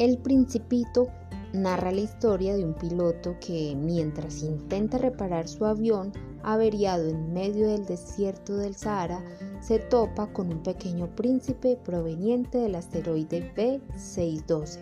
El 0.00 0.18
Principito 0.18 1.06
narra 1.52 1.92
la 1.92 2.00
historia 2.00 2.56
de 2.56 2.64
un 2.64 2.74
piloto 2.74 3.36
que 3.38 3.76
mientras 3.76 4.42
intenta 4.42 4.98
reparar 4.98 5.46
su 5.46 5.64
avión 5.64 6.10
averiado 6.42 7.08
en 7.08 7.32
medio 7.32 7.68
del 7.68 7.86
desierto 7.86 8.56
del 8.56 8.74
Sahara, 8.74 9.24
se 9.60 9.78
topa 9.78 10.26
con 10.32 10.52
un 10.52 10.64
pequeño 10.64 11.06
príncipe 11.14 11.78
proveniente 11.84 12.58
del 12.58 12.74
asteroide 12.74 13.54
B612, 13.54 14.80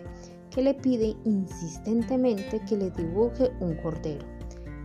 que 0.49 0.63
le 0.63 0.73
pide 0.73 1.15
insistentemente 1.25 2.59
que 2.67 2.75
le 2.75 2.89
dibuje 2.89 3.51
un 3.59 3.75
cordero. 3.75 4.25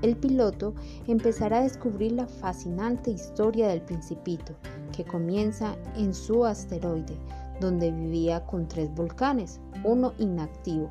El 0.02 0.14
piloto 0.14 0.74
empezará 1.06 1.60
a 1.60 1.62
descubrir 1.62 2.12
la 2.12 2.26
fascinante 2.26 3.10
historia 3.10 3.68
del 3.68 3.80
principito, 3.80 4.54
que 4.94 5.04
comienza 5.04 5.74
en 5.96 6.12
su 6.12 6.44
asteroide, 6.44 7.16
donde 7.60 7.90
vivía 7.90 8.44
con 8.46 8.68
tres 8.68 8.94
volcanes, 8.94 9.60
uno 9.84 10.12
inactivo, 10.18 10.90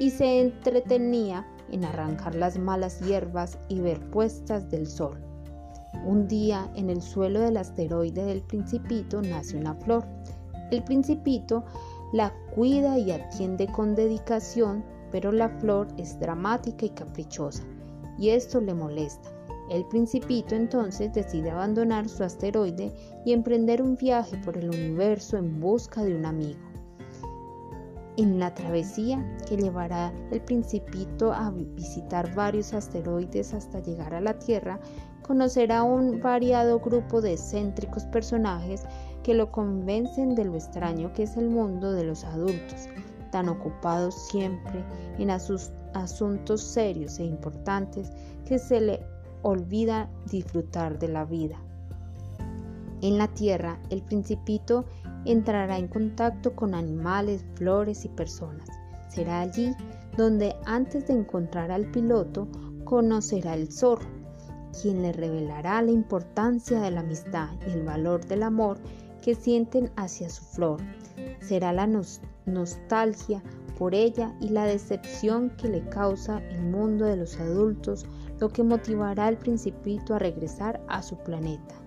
y 0.00 0.10
se 0.10 0.40
entretenía 0.40 1.46
en 1.70 1.84
arrancar 1.84 2.34
las 2.34 2.58
malas 2.58 3.00
hierbas 3.00 3.58
y 3.68 3.80
ver 3.80 4.00
puestas 4.10 4.70
del 4.70 4.86
sol. 4.86 5.18
Un 6.04 6.28
día 6.28 6.70
en 6.74 6.90
el 6.90 7.02
suelo 7.02 7.40
del 7.40 7.56
asteroide 7.56 8.24
del 8.24 8.42
principito 8.42 9.22
nace 9.22 9.56
una 9.56 9.74
flor. 9.74 10.04
El 10.70 10.82
principito 10.84 11.64
la 12.12 12.32
cuida 12.54 12.98
y 12.98 13.10
atiende 13.10 13.66
con 13.66 13.94
dedicación, 13.94 14.84
pero 15.10 15.32
la 15.32 15.48
flor 15.48 15.88
es 15.96 16.18
dramática 16.20 16.86
y 16.86 16.90
caprichosa, 16.90 17.64
y 18.18 18.30
esto 18.30 18.60
le 18.60 18.74
molesta. 18.74 19.35
El 19.70 19.84
principito 19.86 20.54
entonces 20.54 21.12
decide 21.12 21.50
abandonar 21.50 22.08
su 22.08 22.22
asteroide 22.22 22.92
y 23.24 23.32
emprender 23.32 23.82
un 23.82 23.96
viaje 23.96 24.36
por 24.44 24.56
el 24.56 24.68
universo 24.68 25.36
en 25.36 25.60
busca 25.60 26.04
de 26.04 26.14
un 26.14 26.24
amigo. 26.24 26.60
En 28.16 28.38
la 28.38 28.54
travesía 28.54 29.22
que 29.46 29.56
llevará 29.56 30.12
el 30.30 30.40
principito 30.40 31.32
a 31.32 31.50
visitar 31.50 32.34
varios 32.34 32.72
asteroides 32.72 33.52
hasta 33.52 33.80
llegar 33.80 34.14
a 34.14 34.22
la 34.22 34.38
Tierra, 34.38 34.80
conocerá 35.20 35.82
un 35.82 36.20
variado 36.22 36.78
grupo 36.78 37.20
de 37.20 37.32
excéntricos 37.32 38.04
personajes 38.04 38.84
que 39.22 39.34
lo 39.34 39.50
convencen 39.50 40.34
de 40.36 40.44
lo 40.44 40.54
extraño 40.54 41.12
que 41.12 41.24
es 41.24 41.36
el 41.36 41.50
mundo 41.50 41.92
de 41.92 42.04
los 42.04 42.24
adultos, 42.24 42.86
tan 43.32 43.48
ocupados 43.48 44.14
siempre 44.14 44.84
en 45.18 45.30
asuntos 45.30 46.62
serios 46.62 47.18
e 47.18 47.24
importantes 47.24 48.12
que 48.46 48.58
se 48.58 48.80
le 48.80 49.15
olvida 49.42 50.10
disfrutar 50.30 50.98
de 50.98 51.08
la 51.08 51.24
vida. 51.24 51.56
En 53.02 53.18
la 53.18 53.28
tierra, 53.28 53.78
el 53.90 54.02
principito 54.02 54.84
entrará 55.24 55.78
en 55.78 55.88
contacto 55.88 56.54
con 56.54 56.74
animales, 56.74 57.44
flores 57.54 58.04
y 58.04 58.08
personas. 58.08 58.68
Será 59.08 59.40
allí 59.40 59.74
donde 60.16 60.56
antes 60.64 61.06
de 61.06 61.14
encontrar 61.14 61.70
al 61.70 61.90
piloto 61.90 62.48
conocerá 62.84 63.54
el 63.54 63.70
zorro, 63.70 64.08
quien 64.80 65.02
le 65.02 65.12
revelará 65.12 65.82
la 65.82 65.90
importancia 65.90 66.80
de 66.80 66.90
la 66.90 67.00
amistad 67.00 67.48
y 67.66 67.70
el 67.70 67.82
valor 67.82 68.24
del 68.26 68.42
amor 68.42 68.78
que 69.22 69.34
sienten 69.34 69.90
hacia 69.96 70.30
su 70.30 70.44
flor. 70.44 70.80
Será 71.40 71.72
la 71.72 71.88
nostalgia 72.46 73.42
por 73.78 73.94
ella 73.94 74.34
y 74.40 74.48
la 74.48 74.64
decepción 74.64 75.50
que 75.56 75.68
le 75.68 75.88
causa 75.88 76.38
el 76.50 76.62
mundo 76.62 77.04
de 77.04 77.16
los 77.16 77.38
adultos 77.38 78.06
lo 78.40 78.48
que 78.48 78.62
motivará 78.62 79.26
al 79.26 79.38
principito 79.38 80.14
a 80.14 80.18
regresar 80.18 80.82
a 80.88 81.02
su 81.02 81.16
planeta. 81.16 81.85